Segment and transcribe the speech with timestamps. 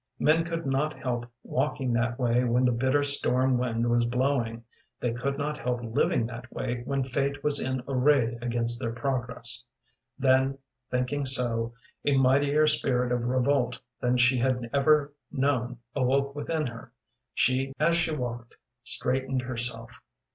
[0.17, 4.63] Men could not help walking that way when the bitter storm wind was blowing;
[4.99, 9.63] they could not help living that way when fate was in array against their progress.
[10.17, 10.57] Then,
[10.89, 16.91] thinking so, a mightier spirit of revolt than she had ever known awoke within her.
[17.35, 20.01] She, as she walked, straightened herself.